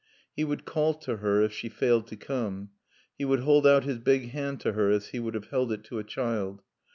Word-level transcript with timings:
He 0.35 0.43
would 0.43 0.65
call 0.65 0.95
to 0.95 1.17
her 1.17 1.43
if 1.43 1.53
she 1.53 1.69
failed 1.69 2.07
to 2.07 2.15
come. 2.15 2.71
He 3.19 3.23
would 3.23 3.41
hold 3.41 3.67
out 3.67 3.83
his 3.83 3.99
big 3.99 4.29
hand 4.31 4.59
to 4.61 4.71
her 4.73 4.89
as 4.89 5.09
he 5.09 5.19
would 5.19 5.35
have 5.35 5.49
held 5.49 5.71
it 5.71 5.83
to 5.83 5.99
a 5.99 6.03
child. 6.03 6.63